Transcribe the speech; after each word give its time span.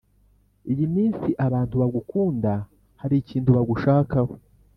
iyi 0.71 0.85
minsi 0.95 1.29
abantu 1.45 1.73
bagukunda 1.81 2.53
hari 3.01 3.15
ikintu 3.23 3.49
bagushakaho 3.57 4.31